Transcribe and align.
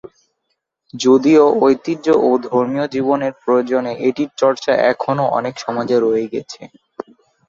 যদিও 0.93 1.43
ঐতিহ্য 1.61 2.05
ও 2.21 2.39
ধর্মীয় 2.47 2.85
জীবনের 2.87 3.33
প্রয়োজনে 3.41 3.91
এটির 4.07 4.29
চর্চা 4.37 4.71
এখনো 4.91 5.23
অনেক 5.37 5.53
সমাজে 5.63 5.97
রয়ে 5.99 6.25
গেছে। 6.33 6.61